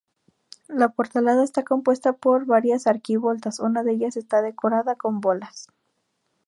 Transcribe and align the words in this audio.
La 0.67 0.89
portalada 0.89 1.43
está 1.43 1.61
compuesta 1.63 2.13
por 2.13 2.45
varias 2.47 2.87
arquivoltas; 2.87 3.59
una 3.59 3.83
de 3.83 3.91
ellas 3.91 4.17
está 4.17 4.41
decorada 4.41 4.95
con 4.95 5.21
bolas. 5.21 5.67